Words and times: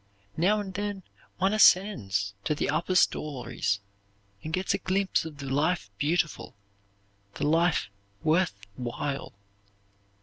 Now 0.35 0.59
and 0.59 0.73
then 0.73 1.03
one 1.37 1.53
ascends 1.53 2.33
to 2.45 2.55
the 2.55 2.71
upper 2.71 2.95
stories 2.95 3.81
and 4.43 4.51
gets 4.51 4.73
a 4.73 4.79
glimpse 4.79 5.25
of 5.25 5.37
the 5.37 5.45
life 5.45 5.91
beautiful, 5.99 6.55
the 7.35 7.45
life 7.45 7.87
worth 8.23 8.65
while. 8.75 9.33